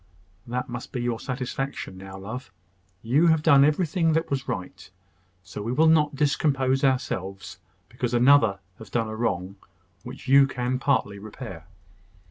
[0.47, 2.49] "That must be your satisfaction now, love.
[3.03, 4.89] You have done everything that was right;
[5.43, 9.57] so we will not discompose ourselves because another has done a wrong
[10.01, 11.67] which you can partly repair."